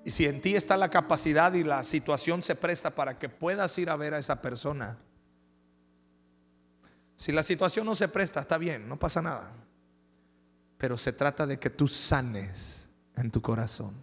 [0.03, 3.77] Y si en ti está la capacidad y la situación se presta para que puedas
[3.77, 4.97] ir a ver a esa persona.
[7.15, 9.51] Si la situación no se presta, está bien, no pasa nada.
[10.77, 13.93] Pero se trata de que tú sanes en tu corazón.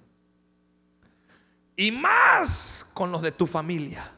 [1.74, 4.12] Y más con los de tu familia.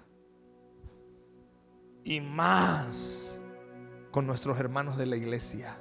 [2.04, 3.40] Y más
[4.10, 5.78] con nuestros hermanos de la iglesia.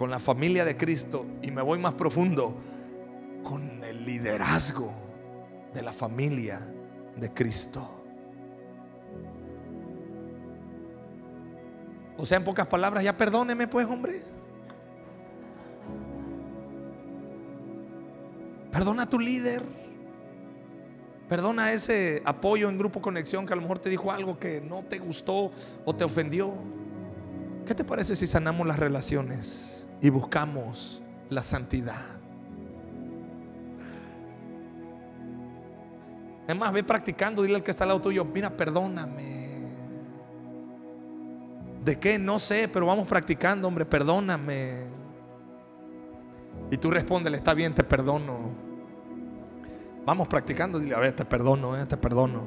[0.00, 1.26] Con la familia de Cristo.
[1.42, 2.56] Y me voy más profundo
[3.44, 4.94] con el liderazgo
[5.74, 6.66] de la familia
[7.16, 7.86] de Cristo.
[12.16, 14.22] O sea, en pocas palabras, ya perdóneme pues, hombre.
[18.72, 19.62] Perdona a tu líder.
[21.28, 24.82] Perdona ese apoyo en Grupo Conexión que a lo mejor te dijo algo que no
[24.82, 25.52] te gustó
[25.84, 26.54] o te ofendió.
[27.66, 29.69] ¿Qué te parece si sanamos las relaciones
[30.00, 32.20] y buscamos la santidad?
[36.50, 39.50] Es más, ve practicando, dile al que está al lado tuyo, mira, perdóname.
[41.84, 42.18] ¿De qué?
[42.18, 44.84] No sé, pero vamos practicando, hombre, perdóname.
[46.70, 48.50] Y tú respóndele, está bien, te perdono.
[50.04, 52.42] Vamos practicando, dile, a ver, te perdono, eh, te perdono.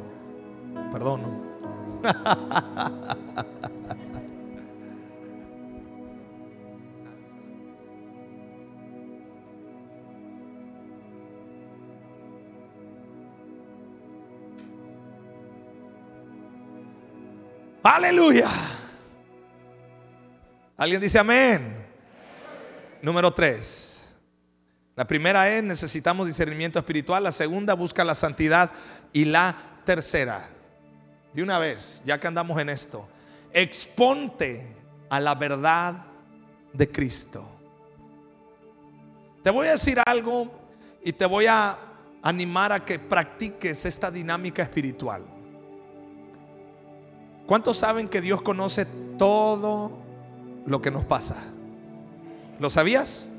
[0.91, 1.53] Perdono.
[17.83, 18.49] Aleluya.
[20.77, 21.85] ¿Alguien dice amén?
[23.01, 23.99] Número tres.
[24.95, 27.23] La primera es necesitamos discernimiento espiritual.
[27.23, 28.71] La segunda busca la santidad.
[29.11, 30.47] Y la tercera,
[31.33, 33.05] de una vez, ya que andamos en esto,
[33.51, 34.65] exponte
[35.09, 36.05] a la verdad
[36.71, 37.45] de Cristo.
[39.43, 40.49] Te voy a decir algo
[41.03, 41.77] y te voy a
[42.21, 45.32] animar a que practiques esta dinámica espiritual.
[47.53, 48.87] ¿Cuántos saben que Dios conoce
[49.19, 49.91] todo
[50.65, 51.35] lo que nos pasa?
[52.59, 53.29] ¿Lo sabías?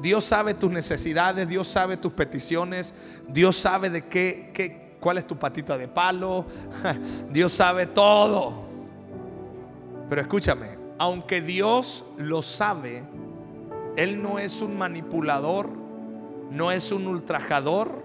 [0.00, 2.92] Dios sabe tus necesidades, Dios sabe tus peticiones,
[3.28, 6.46] Dios sabe de qué, qué cuál es tu patita de palo,
[7.30, 8.64] Dios sabe todo.
[10.08, 13.04] Pero escúchame, aunque Dios lo sabe,
[13.96, 15.68] Él no es un manipulador,
[16.50, 18.02] no es un ultrajador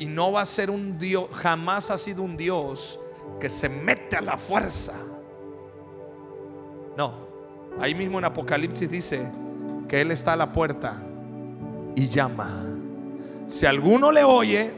[0.00, 2.98] y no va a ser un Dios, jamás ha sido un Dios
[3.40, 4.94] que se mete a la fuerza
[6.96, 7.12] No,
[7.80, 9.30] ahí mismo en Apocalipsis dice
[9.88, 11.02] que Él está a la puerta
[11.94, 12.64] y llama.
[13.46, 14.72] Si alguno le oye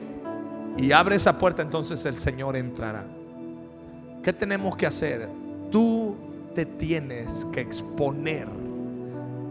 [0.76, 3.06] y abre esa puerta, entonces el Señor entrará.
[4.22, 5.28] ¿Qué tenemos que hacer?
[5.70, 6.16] Tú
[6.54, 8.48] te tienes que exponer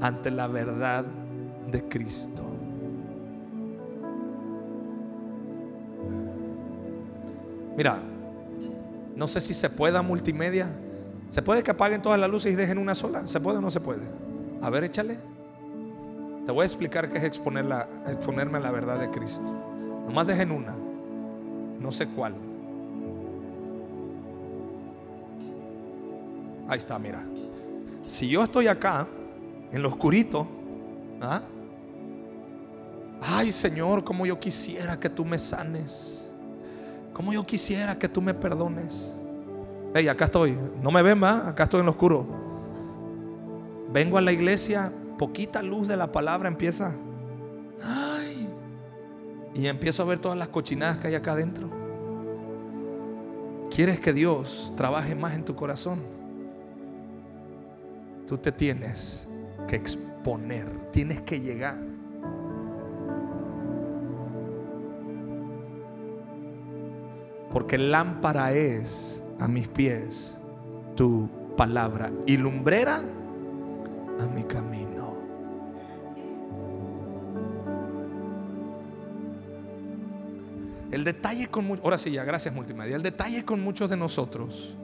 [0.01, 1.05] ante la verdad
[1.71, 2.43] de Cristo.
[7.77, 8.01] Mira,
[9.15, 10.69] no sé si se pueda multimedia.
[11.29, 13.27] ¿Se puede que apaguen todas las luces y dejen una sola?
[13.27, 14.07] ¿Se puede o no se puede?
[14.61, 15.17] A ver, échale.
[16.45, 19.51] Te voy a explicar qué es exponerme a la verdad de Cristo.
[20.05, 20.75] Nomás dejen una.
[21.79, 22.35] No sé cuál.
[26.67, 27.23] Ahí está, mira.
[28.07, 29.07] Si yo estoy acá,
[29.71, 30.47] en lo oscurito,
[31.21, 31.41] ¿ah?
[33.21, 36.24] ay Señor, como yo quisiera que tú me sanes.
[37.15, 39.15] Como yo quisiera que tú me perdones.
[39.93, 40.57] Hey, acá estoy.
[40.81, 42.27] No me ven, más, Acá estoy en lo oscuro.
[43.93, 46.93] Vengo a la iglesia, poquita luz de la palabra empieza.
[47.81, 48.49] Ay.
[49.53, 51.69] Y empiezo a ver todas las cochinadas que hay acá adentro.
[53.73, 56.01] ¿Quieres que Dios trabaje más en tu corazón?
[58.27, 59.25] Tú te tienes
[59.69, 61.77] que exponer, tienes que llegar.
[67.55, 70.35] Porque lámpara es a mis pies
[70.93, 75.15] tu palabra y lumbrera a mi camino.
[80.91, 82.97] El detalle con ahora sí ya, gracias multimedia.
[82.97, 84.75] El detalle con muchos de nosotros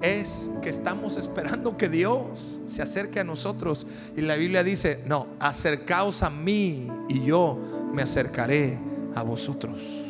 [0.00, 3.86] es que estamos esperando que Dios se acerque a nosotros
[4.16, 7.58] y la Biblia dice, "No, acercaos a mí y yo
[7.92, 8.78] me acercaré
[9.14, 10.09] a vosotros."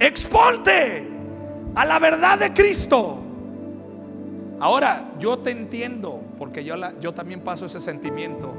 [0.00, 1.08] Exponte
[1.74, 3.18] a la verdad de Cristo.
[4.60, 8.52] Ahora, yo te entiendo, porque yo, yo también paso ese sentimiento.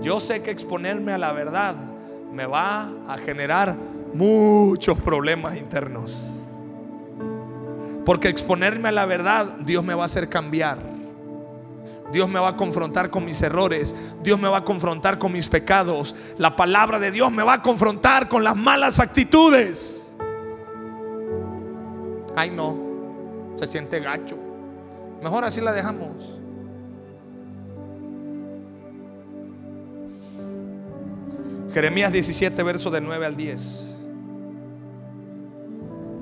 [0.00, 1.76] Yo sé que exponerme a la verdad
[2.32, 3.76] me va a generar
[4.14, 6.18] muchos problemas internos.
[8.04, 10.78] Porque exponerme a la verdad, Dios me va a hacer cambiar.
[12.12, 13.94] Dios me va a confrontar con mis errores.
[14.22, 16.14] Dios me va a confrontar con mis pecados.
[16.36, 20.01] La palabra de Dios me va a confrontar con las malas actitudes.
[22.36, 22.76] Ay no,
[23.56, 24.36] se siente gacho.
[25.22, 26.38] Mejor así la dejamos.
[31.72, 33.88] Jeremías 17, verso de 9 al 10.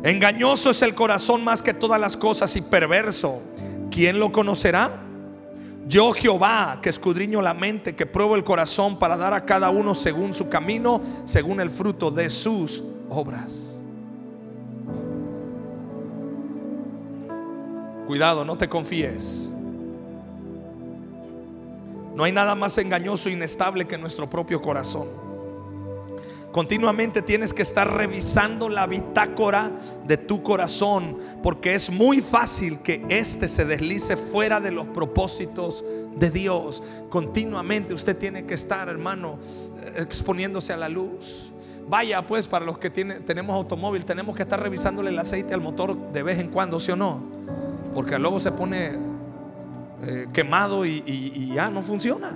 [0.03, 3.41] Engañoso es el corazón más que todas las cosas y perverso.
[3.91, 5.03] ¿Quién lo conocerá?
[5.87, 9.95] Yo Jehová, que escudriño la mente, que pruebo el corazón para dar a cada uno
[9.95, 13.70] según su camino, según el fruto de sus obras.
[18.11, 19.49] Cuidado, no te confíes.
[22.17, 25.07] No hay nada más engañoso e inestable que nuestro propio corazón.
[26.51, 29.71] Continuamente tienes que estar revisando la bitácora
[30.09, 35.85] de tu corazón porque es muy fácil que éste se deslice fuera de los propósitos
[36.17, 36.83] de Dios.
[37.11, 39.39] Continuamente usted tiene que estar, hermano,
[39.95, 41.53] exponiéndose a la luz.
[41.87, 46.11] Vaya, pues, para los que tenemos automóvil, tenemos que estar revisándole el aceite al motor
[46.13, 47.70] de vez en cuando, ¿sí o no?
[47.95, 48.93] Porque luego se pone
[50.07, 52.33] eh, quemado y, ya no funciona.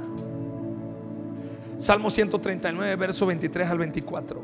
[1.79, 4.43] Salmo 139, verso 23 al 24.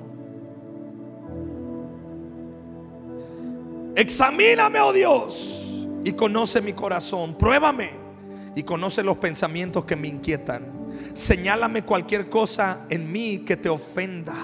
[3.97, 5.67] Examíname, oh Dios,
[6.05, 7.35] y conoce mi corazón.
[7.35, 7.91] Pruébame
[8.55, 10.81] y conoce los pensamientos que me inquietan.
[11.13, 14.35] Señálame cualquier cosa en mí que te ofenda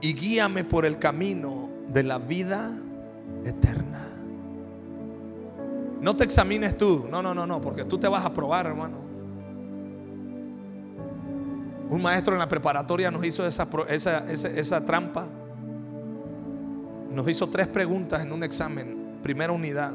[0.00, 2.70] y guíame por el camino de la vida
[3.44, 4.07] eterna.
[6.00, 7.06] No te examines tú.
[7.10, 9.08] No, no, no, no, porque tú te vas a probar, hermano.
[11.90, 13.66] Un maestro en la preparatoria nos hizo esa,
[14.84, 15.26] trampa.
[17.10, 19.92] Nos hizo tres preguntas en un examen, primera unidad.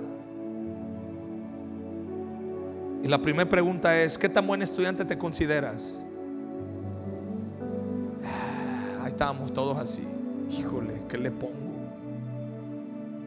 [3.03, 6.01] Y la primera pregunta es, ¿qué tan buen estudiante te consideras?
[9.01, 10.07] Ahí estábamos todos así.
[10.49, 11.62] Híjole, ¿qué le pongo?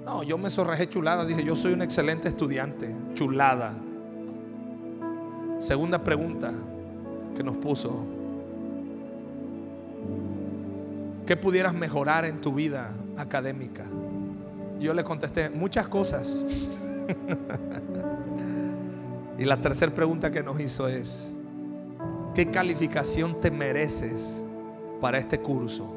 [0.06, 1.24] No, yo me sorrajé chulada.
[1.24, 2.94] Dije, yo soy un excelente estudiante.
[3.14, 3.74] Chulada.
[5.58, 6.52] Segunda pregunta
[7.36, 8.04] que nos puso.
[11.26, 13.84] ¿Qué pudieras mejorar en tu vida académica?
[14.78, 16.30] Yo le contesté muchas cosas.
[19.40, 21.26] y la tercera pregunta que nos hizo es,
[22.32, 24.44] ¿qué calificación te mereces
[25.00, 25.95] para este curso?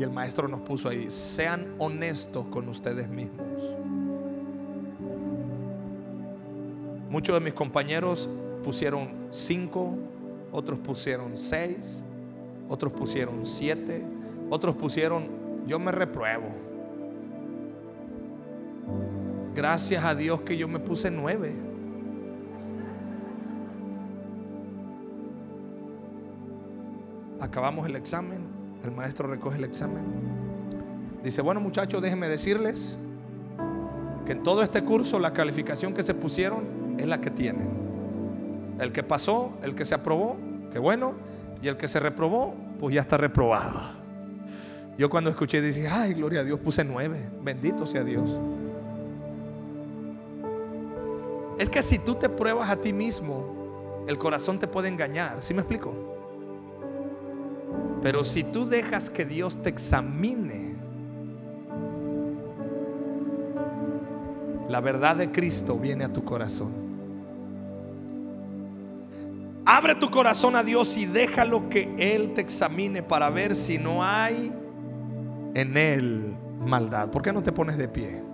[0.00, 3.46] Y el maestro nos puso ahí, sean honestos con ustedes mismos.
[7.10, 8.26] Muchos de mis compañeros
[8.64, 9.94] pusieron cinco,
[10.52, 12.02] otros pusieron seis,
[12.70, 14.02] otros pusieron siete,
[14.48, 15.28] otros pusieron,
[15.66, 16.48] yo me repruebo.
[19.54, 21.52] Gracias a Dios que yo me puse nueve.
[27.38, 30.02] Acabamos el examen, el maestro recoge el examen.
[31.22, 32.98] Dice, bueno muchachos, déjenme decirles
[34.24, 37.68] que en todo este curso la calificación que se pusieron es la que tienen.
[38.78, 40.36] El que pasó, el que se aprobó,
[40.72, 41.14] qué bueno,
[41.62, 43.80] y el que se reprobó, pues ya está reprobado.
[44.96, 48.38] Yo cuando escuché dije, ay, gloria a Dios, puse nueve, bendito sea Dios.
[51.58, 55.52] Es que si tú te pruebas a ti mismo, el corazón te puede engañar, ¿sí
[55.52, 56.09] me explico?
[58.02, 60.74] Pero si tú dejas que Dios te examine,
[64.68, 66.72] la verdad de Cristo viene a tu corazón.
[69.66, 74.02] Abre tu corazón a Dios y déjalo que Él te examine para ver si no
[74.02, 74.52] hay
[75.54, 77.10] en Él maldad.
[77.10, 78.29] ¿Por qué no te pones de pie?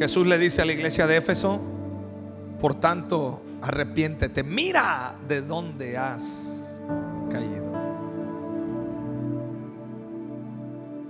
[0.00, 1.60] Jesús le dice a la iglesia de Éfeso,
[2.58, 6.64] por tanto, arrepiéntete, mira de dónde has
[7.30, 7.70] caído.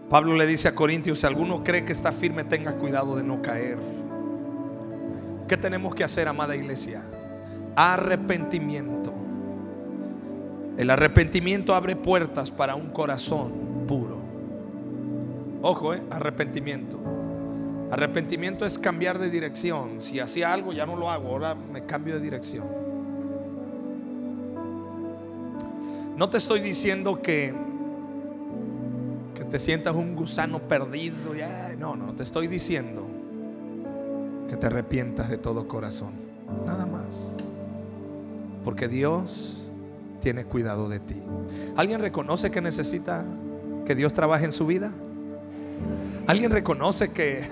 [0.09, 3.41] Pablo le dice a Corintios, si alguno cree que está firme, tenga cuidado de no
[3.41, 3.79] caer.
[5.47, 7.05] ¿Qué tenemos que hacer, amada iglesia?
[7.77, 9.15] Arrepentimiento.
[10.77, 13.53] El arrepentimiento abre puertas para un corazón
[13.87, 14.19] puro.
[15.63, 17.20] Ojo, eh, arrepentimiento.
[17.91, 20.01] Arrepentimiento es cambiar de dirección.
[20.01, 22.65] Si hacía algo, ya no lo hago, ahora me cambio de dirección.
[26.17, 27.53] No te estoy diciendo que,
[29.35, 31.35] que te sientas un gusano perdido.
[31.35, 33.07] Ya, no, no, te estoy diciendo
[34.49, 36.13] que te arrepientas de todo corazón.
[36.67, 37.07] Nada más.
[38.65, 39.65] Porque Dios
[40.21, 41.17] tiene cuidado de ti.
[41.77, 43.25] ¿Alguien reconoce que necesita
[43.85, 44.93] que Dios trabaje en su vida?
[46.27, 47.49] ¿Alguien reconoce que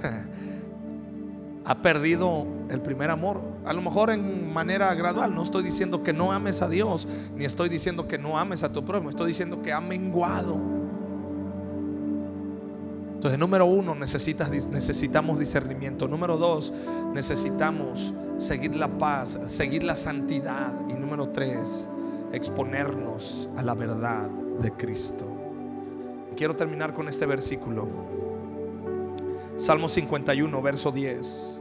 [1.68, 3.42] ha perdido el primer amor?
[3.66, 5.34] A lo mejor en manera gradual.
[5.34, 7.06] No estoy diciendo que no ames a Dios,
[7.36, 9.10] ni estoy diciendo que no ames a tu prójimo.
[9.10, 10.56] Estoy diciendo que ha menguado.
[13.12, 16.08] Entonces, número uno, necesitas, necesitamos discernimiento.
[16.08, 16.72] Número dos,
[17.12, 20.72] necesitamos seguir la paz, seguir la santidad.
[20.88, 21.86] Y número tres,
[22.32, 25.26] exponernos a la verdad de Cristo.
[26.34, 27.86] Quiero terminar con este versículo.
[29.58, 31.57] Salmo 51, verso 10.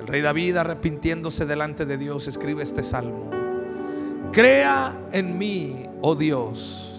[0.00, 3.30] El rey David, arrepintiéndose delante de Dios, escribe este salmo.
[4.32, 6.98] Crea en mí, oh Dios,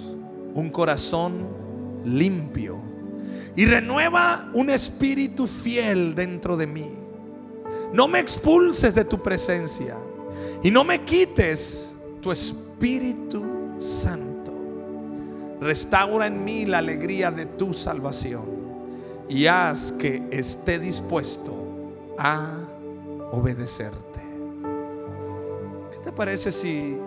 [0.54, 1.48] un corazón
[2.06, 2.78] limpio
[3.56, 6.90] y renueva un espíritu fiel dentro de mí.
[7.94, 9.98] No me expulses de tu presencia
[10.64, 13.44] y no me quites tu Espíritu
[13.80, 14.54] Santo.
[15.62, 18.46] Restaura en mí la alegría de tu salvación
[19.30, 21.56] y haz que esté dispuesto
[22.18, 22.60] a
[23.32, 24.22] obedecerte.
[25.92, 26.98] ¿Qué te parece si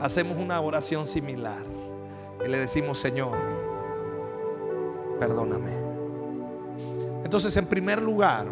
[0.00, 1.62] hacemos una oración similar
[2.44, 3.36] y le decimos, Señor,
[5.18, 5.70] perdóname?
[7.24, 8.46] Entonces, en primer lugar,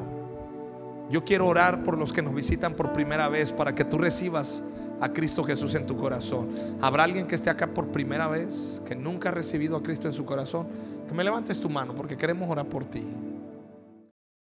[1.10, 4.62] yo quiero orar por los que nos visitan por primera vez para que tú recibas
[5.00, 6.48] a Cristo Jesús en tu corazón.
[6.80, 10.14] ¿Habrá alguien que esté acá por primera vez, que nunca ha recibido a Cristo en
[10.14, 10.66] su corazón?
[11.06, 13.06] Que me levantes tu mano porque queremos orar por ti.